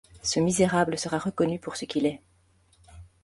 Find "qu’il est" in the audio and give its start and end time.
1.85-2.23